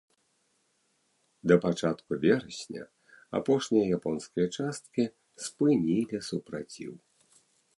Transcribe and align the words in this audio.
Да 1.51 1.55
пачатку 1.65 2.11
верасня 2.23 2.83
апошнія 3.41 3.85
японскія 3.99 4.47
часткі 4.57 5.03
спынілі 5.45 6.25
супраціў. 6.31 6.93